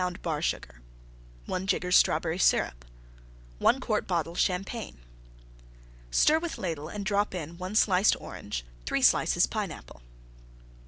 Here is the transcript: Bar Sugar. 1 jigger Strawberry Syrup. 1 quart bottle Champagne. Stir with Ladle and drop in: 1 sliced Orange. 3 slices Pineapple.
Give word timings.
Bar 0.23 0.41
Sugar. 0.41 0.81
1 1.45 1.67
jigger 1.67 1.91
Strawberry 1.91 2.39
Syrup. 2.39 2.85
1 3.59 3.79
quart 3.79 4.07
bottle 4.07 4.33
Champagne. 4.33 4.99
Stir 6.09 6.39
with 6.39 6.57
Ladle 6.57 6.87
and 6.89 7.05
drop 7.05 7.35
in: 7.35 7.55
1 7.59 7.75
sliced 7.75 8.19
Orange. 8.19 8.65
3 8.87 9.03
slices 9.03 9.45
Pineapple. 9.45 10.01